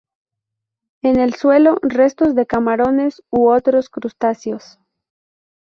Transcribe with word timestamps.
En 1.03 1.19
el 1.19 1.35
suelo, 1.35 1.77
restos 1.83 2.33
de 2.33 2.47
camarones 2.47 3.21
u 3.29 3.51
otros 3.51 3.87
crustáceos. 3.89 4.79